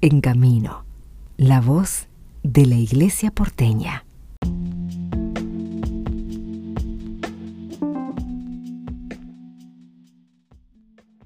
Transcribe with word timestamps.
En 0.00 0.20
camino, 0.20 0.84
la 1.36 1.60
voz 1.60 2.08
de 2.44 2.66
la 2.66 2.76
Iglesia 2.76 3.32
porteña. 3.32 4.04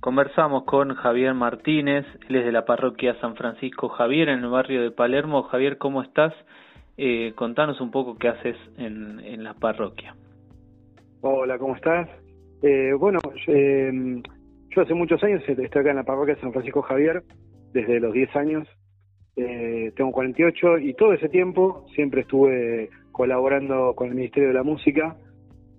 Conversamos 0.01 0.65
con 0.65 0.95
Javier 0.95 1.35
Martínez, 1.35 2.07
él 2.31 2.37
es 2.37 2.47
de 2.47 2.53
la 2.53 2.65
parroquia 2.65 3.15
San 3.21 3.37
Francisco 3.37 3.91
Javier 3.91 4.31
en 4.31 4.39
el 4.39 4.49
barrio 4.49 4.81
de 4.81 4.91
Palermo. 4.91 5.43
Javier, 5.43 5.77
¿cómo 5.77 6.01
estás? 6.01 6.33
Eh, 6.97 7.35
contanos 7.37 7.79
un 7.83 7.91
poco 7.91 8.17
qué 8.17 8.29
haces 8.29 8.57
en, 8.79 9.21
en 9.21 9.45
la 9.45 9.53
parroquia. 9.53 10.17
Hola, 11.21 11.59
¿cómo 11.59 11.77
estás? 11.77 12.09
Eh, 12.63 12.95
bueno, 12.99 13.19
eh, 13.49 14.23
yo 14.71 14.81
hace 14.81 14.95
muchos 14.95 15.23
años 15.23 15.43
estoy 15.47 15.67
acá 15.67 15.91
en 15.91 15.97
la 15.97 16.05
parroquia 16.05 16.41
San 16.41 16.53
Francisco 16.53 16.81
Javier, 16.81 17.23
desde 17.73 18.01
los 18.01 18.13
10 18.13 18.37
años. 18.37 18.69
Eh, 19.37 19.93
tengo 19.97 20.13
48 20.13 20.79
y 20.79 20.95
todo 20.95 21.15
ese 21.15 21.29
tiempo 21.29 21.87
siempre 21.95 22.21
estuve 22.23 22.91
colaborando 23.13 23.95
con 23.95 24.09
el 24.09 24.15
Ministerio 24.15 24.49
de 24.49 24.55
la 24.55 24.63
Música. 24.63 25.17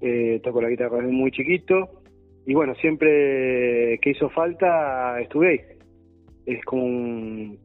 Eh, 0.01 0.41
toco 0.43 0.61
la 0.61 0.69
guitarra 0.69 0.97
desde 0.97 1.11
muy 1.11 1.31
chiquito 1.31 2.03
y 2.45 2.53
bueno, 2.53 2.75
siempre 2.75 3.99
que 4.01 4.09
hizo 4.09 4.29
falta 4.29 5.19
estuve 5.21 5.49
ahí. 5.49 5.59
Es 6.45 6.63
como 6.65 6.83
un, 6.83 7.59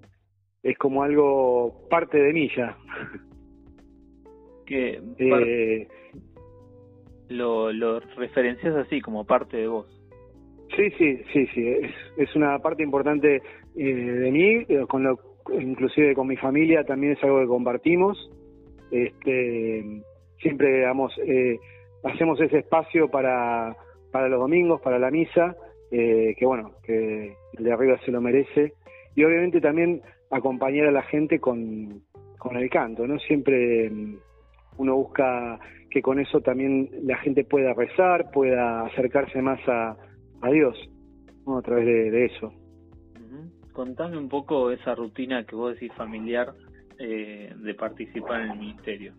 es 0.62 0.78
como 0.78 1.02
algo 1.02 1.88
parte 1.90 2.18
de 2.18 2.32
mí 2.32 2.48
ya. 2.56 2.76
Que 4.66 5.00
eh, 5.18 5.88
lo, 7.30 7.72
lo 7.72 8.00
referencias 8.00 8.76
así 8.76 9.00
como 9.00 9.24
parte 9.24 9.56
de 9.56 9.66
vos. 9.66 9.97
Sí, 10.76 10.90
sí, 10.98 11.22
sí, 11.32 11.46
sí, 11.54 11.68
es, 11.68 11.92
es 12.16 12.36
una 12.36 12.58
parte 12.58 12.82
importante 12.82 13.42
eh, 13.76 13.82
de 13.82 14.30
mí, 14.30 14.64
eh, 14.68 14.84
con 14.88 15.02
lo, 15.02 15.18
inclusive 15.58 16.14
con 16.14 16.26
mi 16.26 16.36
familia 16.36 16.84
también 16.84 17.12
es 17.12 17.24
algo 17.24 17.40
que 17.40 17.46
compartimos. 17.46 18.30
Este, 18.90 20.02
siempre 20.40 20.76
digamos, 20.76 21.12
eh, 21.26 21.58
hacemos 22.04 22.40
ese 22.40 22.58
espacio 22.58 23.08
para, 23.08 23.76
para 24.12 24.28
los 24.28 24.40
domingos, 24.40 24.80
para 24.80 24.98
la 24.98 25.10
misa, 25.10 25.56
eh, 25.90 26.34
que 26.38 26.46
bueno, 26.46 26.72
que 26.82 27.34
el 27.56 27.64
de 27.64 27.72
arriba 27.72 27.98
se 28.04 28.10
lo 28.10 28.20
merece. 28.20 28.74
Y 29.14 29.24
obviamente 29.24 29.60
también 29.60 30.02
acompañar 30.30 30.86
a 30.86 30.92
la 30.92 31.02
gente 31.02 31.40
con, 31.40 32.02
con 32.38 32.56
el 32.56 32.70
canto, 32.70 33.06
¿no? 33.06 33.18
Siempre 33.18 33.90
mm, 33.90 34.16
uno 34.78 34.96
busca 34.96 35.58
que 35.90 36.02
con 36.02 36.20
eso 36.20 36.40
también 36.40 36.90
la 37.02 37.16
gente 37.18 37.44
pueda 37.44 37.72
rezar, 37.72 38.30
pueda 38.30 38.82
acercarse 38.82 39.40
más 39.40 39.58
a, 39.66 39.96
a 40.42 40.50
Dios, 40.50 40.76
¿no? 41.46 41.58
a 41.58 41.62
través 41.62 41.86
de, 41.86 42.10
de 42.10 42.24
eso. 42.26 42.52
Contame 43.72 44.18
un 44.18 44.28
poco 44.28 44.72
esa 44.72 44.94
rutina 44.94 45.44
que 45.44 45.54
vos 45.54 45.74
decís 45.74 45.92
familiar 45.94 46.52
eh, 46.98 47.52
de 47.56 47.74
participar 47.74 48.40
en 48.40 48.50
el 48.50 48.58
ministerio. 48.58 49.12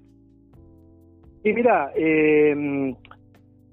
Y 1.45 1.53
mira, 1.53 1.94
eh, 1.95 2.94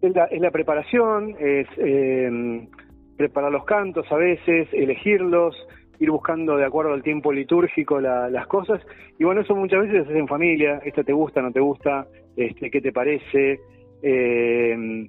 es, 0.01 0.15
la, 0.15 0.27
es 0.27 0.41
la 0.41 0.53
preparación, 0.53 1.35
es 1.41 1.67
eh, 1.79 2.69
preparar 3.17 3.51
los 3.51 3.65
cantos 3.65 4.07
a 4.13 4.17
veces, 4.17 4.69
elegirlos, 4.73 5.57
ir 5.99 6.11
buscando 6.11 6.57
de 6.57 6.65
acuerdo 6.65 6.93
al 6.93 7.03
tiempo 7.03 7.33
litúrgico 7.33 8.01
la, 8.01 8.31
las 8.31 8.47
cosas. 8.47 8.81
Y 9.19 9.25
bueno, 9.25 9.41
eso 9.41 9.57
muchas 9.57 9.83
veces 9.83 10.09
es 10.09 10.17
en 10.17 10.29
familia, 10.29 10.81
esto 10.85 11.03
te 11.03 11.13
gusta, 11.13 11.43
no 11.43 11.51
te 11.51 11.61
gusta, 11.61 12.07
este, 12.37 12.71
qué 12.71 12.81
te 12.81 12.93
parece, 12.93 13.59
eh, 14.03 15.07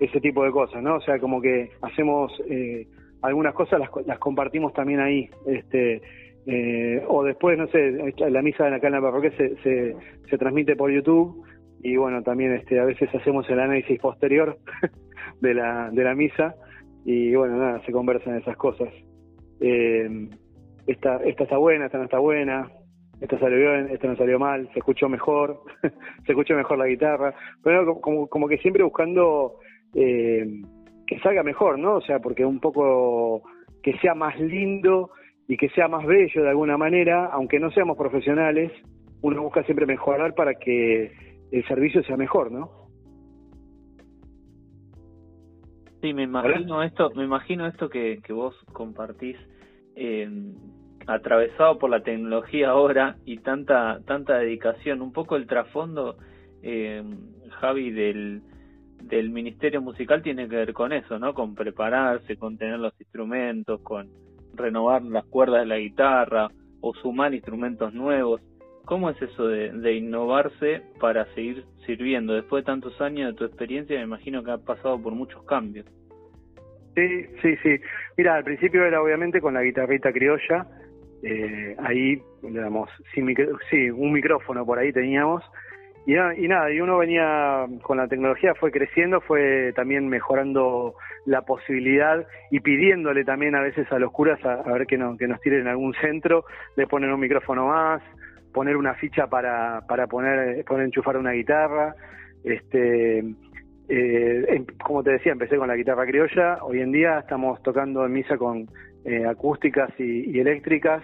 ese 0.00 0.20
tipo 0.20 0.44
de 0.44 0.50
cosas, 0.50 0.82
¿no? 0.82 0.96
O 0.96 1.00
sea, 1.00 1.18
como 1.18 1.40
que 1.40 1.70
hacemos 1.82 2.32
eh, 2.48 2.86
algunas 3.22 3.54
cosas, 3.54 3.80
las, 3.80 3.90
las 4.06 4.18
compartimos 4.18 4.72
también 4.72 5.00
ahí, 5.00 5.28
este, 5.46 6.02
eh, 6.46 7.02
o 7.08 7.24
después, 7.24 7.56
no 7.56 7.66
sé, 7.68 8.12
la 8.18 8.42
misa 8.42 8.68
en 8.68 8.92
la 8.92 9.00
parroquia 9.00 9.30
se, 9.36 9.56
se, 9.62 9.96
se 10.28 10.38
transmite 10.38 10.76
por 10.76 10.90
YouTube 10.90 11.42
y 11.82 11.96
bueno, 11.96 12.22
también 12.22 12.52
este, 12.52 12.80
a 12.80 12.84
veces 12.84 13.14
hacemos 13.14 13.48
el 13.48 13.60
análisis 13.60 13.98
posterior 14.00 14.58
de 15.40 15.54
la, 15.54 15.90
de 15.90 16.04
la 16.04 16.14
misa 16.14 16.54
y 17.04 17.34
bueno, 17.34 17.56
nada, 17.56 17.82
se 17.84 17.92
conversan 17.92 18.36
esas 18.36 18.56
cosas. 18.56 18.88
Eh, 19.60 20.28
esta, 20.86 21.16
esta 21.24 21.44
está 21.44 21.56
buena, 21.56 21.86
esta 21.86 21.98
no 21.98 22.04
está 22.04 22.18
buena, 22.18 22.70
esta 23.20 23.38
salió 23.38 23.58
bien, 23.58 23.88
esta 23.90 24.06
no 24.06 24.16
salió 24.16 24.38
mal, 24.38 24.68
se 24.72 24.80
escuchó 24.80 25.08
mejor, 25.08 25.60
se 26.26 26.32
escuchó 26.32 26.54
mejor 26.54 26.78
la 26.78 26.86
guitarra, 26.86 27.34
pero 27.62 28.00
como, 28.00 28.26
como 28.28 28.48
que 28.48 28.58
siempre 28.58 28.82
buscando 28.82 29.58
eh, 29.94 30.62
que 31.06 31.18
salga 31.20 31.42
mejor, 31.42 31.78
¿no? 31.78 31.96
O 31.96 32.00
sea, 32.00 32.18
porque 32.18 32.44
un 32.44 32.60
poco 32.60 33.42
que 33.82 33.96
sea 33.98 34.14
más 34.14 34.38
lindo 34.40 35.10
y 35.46 35.56
que 35.56 35.68
sea 35.70 35.88
más 35.88 36.06
bello 36.06 36.42
de 36.42 36.48
alguna 36.48 36.76
manera, 36.76 37.26
aunque 37.26 37.60
no 37.60 37.70
seamos 37.70 37.96
profesionales, 37.96 38.72
uno 39.20 39.42
busca 39.42 39.62
siempre 39.64 39.86
mejorar 39.86 40.34
para 40.34 40.54
que 40.54 41.12
el 41.50 41.66
servicio 41.66 42.02
sea 42.04 42.16
mejor, 42.16 42.50
¿no? 42.50 42.70
Sí, 46.00 46.12
me 46.12 46.24
imagino 46.24 46.82
esto, 46.82 47.10
me 47.14 47.24
imagino 47.24 47.66
esto 47.66 47.88
que, 47.88 48.20
que 48.22 48.32
vos 48.32 48.54
compartís 48.72 49.36
eh, 49.96 50.28
atravesado 51.06 51.78
por 51.78 51.90
la 51.90 52.02
tecnología 52.02 52.70
ahora 52.70 53.16
y 53.24 53.38
tanta 53.38 54.00
tanta 54.06 54.38
dedicación, 54.38 55.00
un 55.00 55.12
poco 55.12 55.36
el 55.36 55.46
trasfondo 55.46 56.16
eh, 56.62 57.02
Javi 57.60 57.90
del 57.90 58.42
del 59.08 59.30
ministerio 59.30 59.80
musical 59.80 60.22
tiene 60.22 60.48
que 60.48 60.56
ver 60.56 60.72
con 60.72 60.92
eso, 60.92 61.18
¿no? 61.18 61.34
Con 61.34 61.54
prepararse, 61.54 62.36
con 62.36 62.56
tener 62.56 62.78
los 62.78 62.98
instrumentos, 63.00 63.80
con 63.80 64.08
renovar 64.54 65.02
las 65.02 65.24
cuerdas 65.26 65.60
de 65.60 65.66
la 65.66 65.78
guitarra 65.78 66.48
o 66.80 66.94
sumar 66.94 67.34
instrumentos 67.34 67.92
nuevos. 67.92 68.40
¿Cómo 68.84 69.10
es 69.10 69.20
eso 69.20 69.46
de, 69.46 69.72
de 69.72 69.94
innovarse 69.94 70.82
para 71.00 71.24
seguir 71.34 71.64
sirviendo? 71.86 72.34
Después 72.34 72.62
de 72.62 72.66
tantos 72.66 73.00
años 73.00 73.32
de 73.32 73.38
tu 73.38 73.44
experiencia, 73.44 73.96
me 73.96 74.04
imagino 74.04 74.42
que 74.42 74.50
ha 74.50 74.58
pasado 74.58 75.00
por 75.00 75.14
muchos 75.14 75.42
cambios. 75.44 75.86
Sí, 76.94 77.26
sí, 77.42 77.56
sí. 77.62 77.76
Mira, 78.16 78.36
al 78.36 78.44
principio 78.44 78.84
era 78.84 79.02
obviamente 79.02 79.40
con 79.40 79.54
la 79.54 79.62
guitarrita 79.62 80.12
criolla, 80.12 80.66
eh, 81.22 81.74
ahí, 81.78 82.20
digamos, 82.42 82.90
sin 83.12 83.24
micro, 83.24 83.58
sí, 83.70 83.90
un 83.90 84.12
micrófono 84.12 84.64
por 84.64 84.78
ahí 84.78 84.92
teníamos, 84.92 85.42
y, 86.06 86.14
y 86.14 86.48
nada, 86.48 86.70
y 86.70 86.80
uno 86.80 86.98
venía 86.98 87.66
con 87.82 87.96
la 87.96 88.08
tecnología, 88.08 88.54
fue 88.54 88.70
creciendo, 88.70 89.20
fue 89.20 89.72
también 89.74 90.08
mejorando 90.08 90.94
la 91.26 91.42
posibilidad 91.42 92.26
y 92.50 92.60
pidiéndole 92.60 93.24
también 93.24 93.54
a 93.54 93.60
veces 93.60 93.90
a 93.92 93.98
los 93.98 94.12
curas 94.12 94.44
a, 94.44 94.54
a 94.54 94.72
ver 94.72 94.86
que, 94.86 94.98
no, 94.98 95.16
que 95.16 95.26
nos 95.26 95.40
tiren 95.40 95.62
en 95.62 95.68
algún 95.68 95.94
centro, 95.94 96.44
de 96.76 96.86
poner 96.86 97.12
un 97.12 97.20
micrófono 97.20 97.68
más, 97.68 98.02
poner 98.52 98.76
una 98.76 98.94
ficha 98.94 99.26
para, 99.26 99.82
para 99.88 100.06
poner, 100.06 100.64
poner 100.64 100.86
enchufar 100.86 101.16
una 101.16 101.32
guitarra, 101.32 101.94
este 102.44 103.24
eh, 103.88 104.64
como 104.82 105.02
te 105.02 105.12
decía, 105.12 105.32
empecé 105.32 105.56
con 105.56 105.68
la 105.68 105.76
guitarra 105.76 106.06
criolla, 106.06 106.58
hoy 106.62 106.80
en 106.80 106.92
día 106.92 107.18
estamos 107.18 107.62
tocando 107.62 108.04
en 108.06 108.12
misa 108.12 108.38
con 108.38 108.66
eh, 109.04 109.26
acústicas 109.26 109.90
y, 109.98 110.38
eléctricas, 110.38 111.02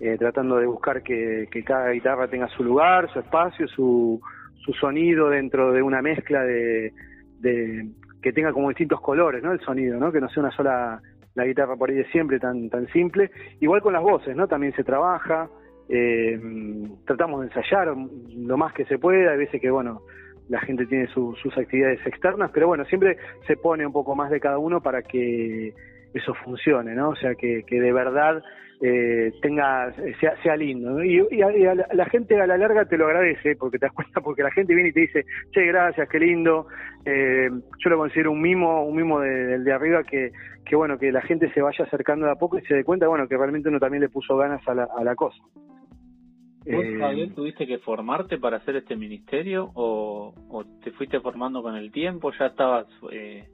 eh, 0.00 0.16
tratando 0.18 0.56
de 0.56 0.66
buscar 0.66 1.02
que, 1.02 1.48
cada 1.66 1.90
guitarra 1.90 2.28
tenga 2.28 2.48
su 2.48 2.64
lugar, 2.64 3.12
su 3.12 3.18
espacio, 3.18 3.68
su, 3.68 4.20
su 4.64 4.72
sonido 4.74 5.28
dentro 5.28 5.72
de 5.72 5.82
una 5.82 6.02
mezcla 6.02 6.42
de, 6.44 6.92
de, 7.40 7.88
que 8.22 8.32
tenga 8.32 8.52
como 8.52 8.68
distintos 8.68 9.00
colores, 9.00 9.42
¿no? 9.42 9.52
El 9.52 9.60
sonido, 9.60 9.98
¿no? 9.98 10.12
Que 10.12 10.20
no 10.20 10.28
sea 10.28 10.42
una 10.42 10.52
sola 10.52 11.00
la 11.34 11.46
guitarra 11.46 11.76
por 11.76 11.90
ahí 11.90 11.96
de 11.96 12.10
siempre 12.10 12.38
tan 12.38 12.68
tan 12.68 12.86
simple. 12.88 13.30
Igual 13.60 13.82
con 13.82 13.92
las 13.92 14.02
voces, 14.02 14.36
¿no? 14.36 14.46
También 14.46 14.74
se 14.74 14.84
trabaja, 14.84 15.48
eh, 15.88 16.38
tratamos 17.06 17.40
de 17.40 17.46
ensayar 17.48 17.94
lo 18.36 18.56
más 18.56 18.72
que 18.74 18.84
se 18.84 18.98
puede, 18.98 19.28
hay 19.28 19.38
veces 19.38 19.60
que 19.60 19.70
bueno 19.70 20.02
la 20.48 20.60
gente 20.60 20.86
tiene 20.86 21.06
su, 21.06 21.34
sus 21.36 21.56
actividades 21.56 22.04
externas, 22.06 22.50
pero 22.52 22.66
bueno, 22.66 22.84
siempre 22.84 23.16
se 23.46 23.56
pone 23.56 23.86
un 23.86 23.92
poco 23.92 24.14
más 24.14 24.30
de 24.30 24.40
cada 24.40 24.58
uno 24.58 24.82
para 24.82 25.02
que 25.02 25.72
eso 26.14 26.34
funcione, 26.34 26.94
¿no? 26.94 27.10
O 27.10 27.16
sea, 27.16 27.34
que, 27.34 27.64
que 27.66 27.80
de 27.80 27.92
verdad 27.92 28.42
eh, 28.80 29.32
tenga 29.40 29.92
sea, 30.20 30.34
sea 30.42 30.56
lindo. 30.56 30.90
¿no? 30.90 31.04
Y, 31.04 31.24
y, 31.30 31.42
a, 31.42 31.56
y 31.56 31.64
a 31.66 31.74
la, 31.74 31.86
la, 31.92 32.04
gente 32.06 32.40
a 32.40 32.46
la 32.46 32.56
larga 32.56 32.84
te 32.84 32.98
lo 32.98 33.06
agradece, 33.06 33.54
porque 33.56 33.78
te 33.78 33.86
das 33.86 33.94
cuenta, 33.94 34.20
porque 34.20 34.42
la 34.42 34.50
gente 34.50 34.74
viene 34.74 34.90
y 34.90 34.92
te 34.92 35.00
dice, 35.00 35.24
che, 35.52 35.64
gracias, 35.66 36.08
qué 36.08 36.18
lindo. 36.18 36.66
Eh, 37.04 37.48
yo 37.78 37.90
lo 37.90 37.98
considero 37.98 38.32
un 38.32 38.40
mimo, 38.40 38.84
un 38.84 38.96
mimo 38.96 39.20
del 39.20 39.64
de, 39.64 39.70
de, 39.70 39.72
arriba 39.72 40.02
que, 40.02 40.32
que, 40.64 40.76
bueno, 40.76 40.98
que 40.98 41.12
la 41.12 41.22
gente 41.22 41.52
se 41.52 41.62
vaya 41.62 41.84
acercando 41.84 42.26
de 42.26 42.32
a 42.32 42.36
poco 42.36 42.58
y 42.58 42.62
se 42.62 42.74
dé 42.74 42.84
cuenta, 42.84 43.06
bueno, 43.06 43.28
que 43.28 43.36
realmente 43.36 43.68
uno 43.68 43.78
también 43.78 44.02
le 44.02 44.08
puso 44.08 44.36
ganas 44.36 44.66
a 44.66 44.74
la, 44.74 44.88
a 44.96 45.04
la 45.04 45.14
cosa. 45.14 45.42
¿Vos, 46.64 46.84
Javier, 46.98 47.34
tuviste 47.34 47.66
que 47.66 47.78
formarte 47.78 48.38
para 48.38 48.58
hacer 48.58 48.76
este 48.76 48.94
ministerio 48.94 49.70
o, 49.74 50.32
o 50.48 50.64
te 50.82 50.92
fuiste 50.92 51.20
formando 51.20 51.60
con 51.60 51.74
el 51.74 51.90
tiempo? 51.90 52.30
¿Ya 52.38 52.46
estabas 52.46 52.86
eh, 53.10 53.48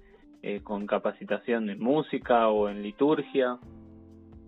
eh, 0.49 0.61
con 0.63 0.87
capacitación 0.87 1.69
en 1.69 1.79
música 1.79 2.49
o 2.49 2.69
en 2.69 2.83
liturgia? 2.83 3.59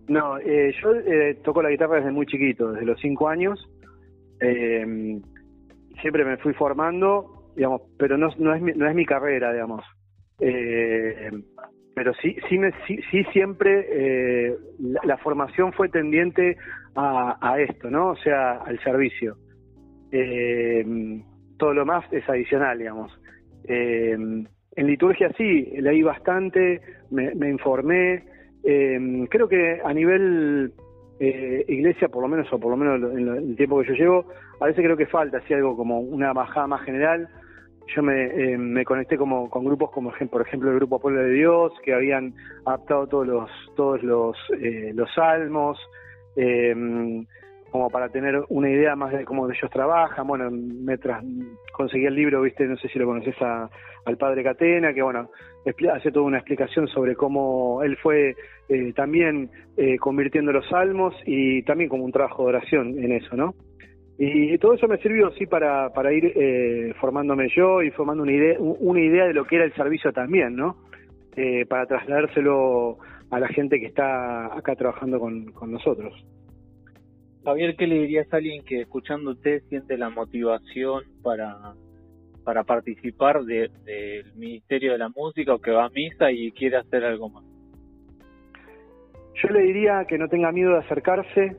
No, 0.09 0.39
eh, 0.39 0.75
yo 0.83 0.95
eh, 0.95 1.39
toco 1.45 1.63
la 1.63 1.71
guitarra 1.71 1.97
desde 1.97 2.11
muy 2.11 2.25
chiquito, 2.25 2.73
desde 2.73 2.87
los 2.87 2.99
cinco 3.01 3.29
años. 3.29 3.69
Eh, 4.41 5.21
siempre 6.01 6.25
me 6.25 6.39
fui 6.39 6.55
formando, 6.55 7.53
digamos, 7.55 7.83
pero 7.99 8.17
no, 8.17 8.31
no, 8.39 8.55
es, 8.55 8.63
mi, 8.63 8.73
no 8.73 8.89
es 8.89 8.95
mi 8.95 9.05
carrera, 9.05 9.53
digamos. 9.53 9.85
Eh, 10.41 11.31
pero 11.95 12.15
sí, 12.15 12.35
sí, 12.49 12.57
me, 12.57 12.73
sí, 12.87 13.25
siempre 13.33 13.87
eh, 13.91 14.57
la, 15.05 15.19
formación 15.19 15.75
fue 15.75 15.91
tendiente 15.91 16.57
a, 16.97 17.57
esto, 17.61 17.91
¿no? 17.91 18.13
O 18.13 18.17
sea, 18.17 18.53
al 18.53 18.83
servicio. 18.83 19.37
Eh, 20.11 21.23
todo 21.59 21.75
lo 21.75 21.85
más 21.85 22.11
es 22.11 22.27
adicional, 22.27 22.79
digamos. 22.79 23.13
En 24.77 24.87
liturgia 24.87 25.33
sí, 25.37 25.73
leí 25.81 26.03
bastante, 26.03 26.81
me, 27.11 27.35
me 27.35 27.51
informé. 27.51 28.25
Eh, 28.63 29.27
creo 29.31 29.49
que 29.49 29.81
a 29.85 29.93
nivel 29.93 30.73
eh, 31.21 31.65
iglesia, 31.69 32.09
por 32.09 32.23
lo 32.23 32.29
menos, 32.29 32.51
o 32.53 32.59
por 32.59 32.71
lo 32.71 32.77
menos 32.77 33.13
en 33.13 33.29
el 33.29 33.57
tiempo 33.57 33.81
que 33.81 33.89
yo 33.89 33.95
llevo, 33.95 34.25
a 34.61 34.67
veces 34.67 34.83
creo 34.83 34.97
que 34.97 35.07
falta 35.07 35.39
así 35.39 35.53
algo 35.53 35.77
como 35.77 36.01
una 36.01 36.33
bajada 36.33 36.67
más 36.67 36.83
general. 36.83 37.29
Yo 37.95 38.03
me, 38.03 38.25
eh, 38.25 38.57
me 38.57 38.85
conecté 38.85 39.19
como 39.19 39.51
con 39.51 39.65
grupos 39.65 39.91
como 39.91 40.13
por 40.31 40.43
ejemplo 40.43 40.71
el 40.71 40.77
grupo 40.77 41.01
Pueblo 41.01 41.23
de 41.23 41.33
Dios 41.33 41.73
que 41.85 41.93
habían 41.93 42.33
adaptado 42.65 43.09
todos 43.09 43.27
los 43.27 43.51
todos 43.75 44.03
los 44.05 44.37
eh, 44.61 44.93
los 44.95 45.13
salmos 45.13 45.77
eh, 46.37 46.73
como 47.71 47.89
para 47.91 48.09
tener 48.09 48.43
una 48.49 48.71
idea 48.71 48.97
más 48.97 49.13
de 49.13 49.25
cómo 49.25 49.49
ellos 49.51 49.71
trabajan. 49.71 50.27
Bueno, 50.27 50.51
me 50.51 50.99
conseguí 51.73 52.07
el 52.07 52.15
libro, 52.15 52.43
viste, 52.43 52.67
no 52.67 52.77
sé 52.77 52.89
si 52.89 52.99
lo 52.99 53.07
conoces 53.07 53.35
al 53.41 54.17
padre 54.17 54.43
Catena, 54.43 54.93
que 54.93 55.03
bueno, 55.03 55.31
hace 55.93 56.11
toda 56.11 56.27
una 56.27 56.39
explicación 56.39 56.89
sobre 56.89 57.15
cómo 57.15 57.83
él 57.83 57.97
fue 57.97 58.35
eh, 58.69 58.93
también 58.95 59.51
eh, 59.77 59.97
convirtiendo 59.99 60.53
los 60.53 60.69
salmos 60.69 61.15
y 61.27 61.63
también 61.63 61.89
como 61.89 62.05
un 62.05 62.13
trabajo 62.13 62.45
de 62.45 62.49
oración 62.51 62.99
en 62.99 63.13
eso, 63.13 63.37
¿no? 63.37 63.55
Y 64.23 64.59
todo 64.59 64.75
eso 64.75 64.87
me 64.87 64.99
sirvió, 64.99 65.31
sí, 65.31 65.47
para, 65.47 65.95
para 65.95 66.13
ir 66.13 66.31
eh, 66.37 66.93
formándome 67.01 67.49
yo 67.57 67.81
y 67.83 67.91
formando 67.91 68.23
una 68.23 68.33
idea, 68.33 68.59
una 68.61 69.01
idea 69.01 69.25
de 69.25 69.33
lo 69.33 69.47
que 69.47 69.57
era 69.57 69.65
el 69.65 69.73
servicio 69.73 70.13
también, 70.13 70.55
¿no? 70.55 70.77
Eh, 71.37 71.65
para 71.65 71.87
trasladárselo 71.87 72.99
a 73.31 73.41
la 73.41 73.49
gente 73.49 73.81
que 73.81 73.87
está 73.87 74.55
acá 74.55 74.77
trabajando 74.77 75.19
con, 75.19 75.53
con 75.53 75.73
nosotros. 75.73 76.13
Javier, 77.45 77.75
¿qué 77.77 77.87
le 77.87 78.01
dirías 78.01 78.33
a 78.33 78.37
alguien 78.37 78.63
que 78.65 78.83
escuchando 78.83 79.31
usted 79.31 79.63
siente 79.69 79.97
la 79.97 80.11
motivación 80.11 81.05
para, 81.23 81.75
para 82.45 82.65
participar 82.65 83.43
del 83.45 83.71
Ministerio 84.37 84.93
de 84.93 84.99
la 84.99 85.09
Música 85.09 85.55
o 85.55 85.59
que 85.59 85.71
va 85.71 85.87
a 85.87 85.91
misa 85.91 86.31
y 86.31 86.53
quiere 86.53 86.77
hacer 86.77 87.05
algo 87.05 87.31
más? 87.31 87.45
Yo 89.43 89.49
le 89.49 89.63
diría 89.63 90.05
que 90.07 90.19
no 90.19 90.29
tenga 90.29 90.53
miedo 90.53 90.73
de 90.73 90.79
acercarse, 90.81 91.57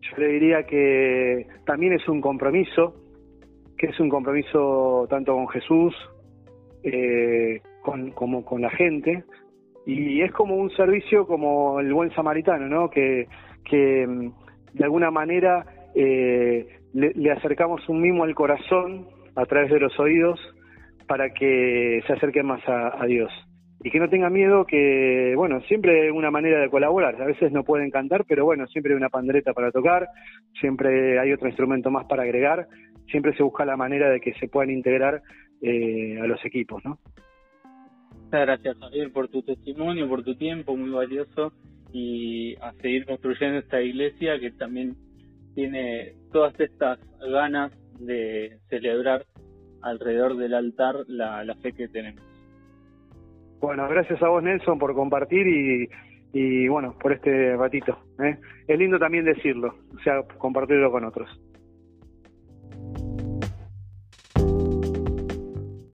yo 0.00 0.16
le 0.16 0.28
diría 0.28 0.64
que 0.64 1.46
también 1.66 1.92
es 1.92 2.08
un 2.08 2.22
compromiso, 2.22 2.94
que 3.76 3.88
es 3.88 4.00
un 4.00 4.08
compromiso 4.08 5.06
tanto 5.10 5.34
con 5.34 5.48
Jesús 5.48 5.94
eh, 6.84 7.60
como 8.14 8.44
con 8.46 8.62
la 8.62 8.70
gente, 8.70 9.24
y 9.84 10.22
es 10.22 10.32
como 10.32 10.56
un 10.56 10.70
servicio 10.70 11.26
como 11.26 11.80
el 11.80 11.92
buen 11.92 12.14
samaritano, 12.14 12.66
¿no? 12.66 12.88
Que, 12.88 13.26
que 13.64 14.06
mm, 14.06 14.30
de 14.72 14.84
alguna 14.84 15.10
manera 15.10 15.64
eh, 15.94 16.66
le, 16.94 17.30
acercamos 17.30 17.88
un 17.88 18.00
mimo 18.00 18.24
al 18.24 18.34
corazón 18.34 19.08
a 19.36 19.44
través 19.46 19.70
de 19.70 19.80
los 19.80 19.98
oídos 19.98 20.40
para 21.06 21.30
que 21.30 22.02
se 22.06 22.12
acerque 22.12 22.42
más 22.42 22.62
a 22.66 23.04
Dios 23.06 23.30
y 23.84 23.90
que 23.90 23.98
no 23.98 24.08
tenga 24.08 24.30
miedo 24.30 24.64
que, 24.64 25.34
bueno, 25.36 25.60
siempre 25.62 26.02
hay 26.02 26.10
una 26.10 26.30
manera 26.30 26.60
de 26.60 26.70
colaborar. 26.70 27.20
A 27.20 27.26
veces 27.26 27.50
no 27.50 27.64
pueden 27.64 27.90
cantar, 27.90 28.24
pero 28.26 28.44
bueno, 28.44 28.66
siempre 28.68 28.92
hay 28.92 28.96
una 28.96 29.08
pandereta 29.08 29.52
para 29.52 29.72
tocar, 29.72 30.08
siempre 30.60 31.18
hay 31.18 31.32
otro 31.32 31.48
instrumento 31.48 31.90
más 31.90 32.06
para 32.06 32.22
agregar, 32.22 32.68
siempre 33.10 33.34
se 33.36 33.42
busca 33.42 33.64
la 33.64 33.76
manera 33.76 34.08
de 34.08 34.20
que 34.20 34.34
se 34.34 34.48
puedan 34.48 34.70
integrar 34.70 35.22
eh, 35.62 36.18
a 36.20 36.26
los 36.26 36.44
equipos, 36.44 36.84
¿no? 36.84 36.98
Muchas 38.24 38.46
gracias, 38.46 38.78
Javier, 38.78 39.12
por 39.12 39.28
tu 39.28 39.42
testimonio, 39.42 40.08
por 40.08 40.22
tu 40.22 40.36
tiempo 40.36 40.76
muy 40.76 40.90
valioso 40.90 41.52
y 41.92 42.56
a 42.56 42.72
seguir 42.80 43.04
construyendo 43.06 43.58
esta 43.58 43.80
iglesia 43.80 44.38
que 44.40 44.50
también 44.52 44.96
tiene 45.54 46.14
todas 46.32 46.58
estas 46.58 46.98
ganas 47.20 47.72
de 47.98 48.58
celebrar 48.68 49.24
alrededor 49.82 50.36
del 50.36 50.54
altar 50.54 50.96
la, 51.08 51.54
fe 51.62 51.72
que 51.72 51.88
tenemos. 51.88 52.22
Bueno, 53.60 53.88
gracias 53.88 54.22
a 54.22 54.28
vos, 54.28 54.42
Nelson, 54.42 54.78
por 54.78 54.94
compartir 54.94 55.46
y, 55.46 55.88
y 56.32 56.68
bueno, 56.68 56.96
por 57.00 57.12
este 57.12 57.56
ratito. 57.56 57.98
¿eh? 58.20 58.36
Es 58.66 58.78
lindo 58.78 58.98
también 58.98 59.24
decirlo, 59.24 59.74
o 59.94 59.98
sea, 60.02 60.22
compartirlo 60.38 60.90
con 60.90 61.04
otros. 61.04 61.28